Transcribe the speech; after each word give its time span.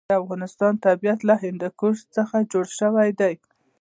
د 0.09 0.11
افغانستان 0.23 0.73
طبیعت 0.85 1.19
له 1.29 1.35
هندوکش 1.43 1.97
څخه 2.15 2.35
جوړ 2.51 2.65
شوی 2.79 3.09
دی. 3.19 3.33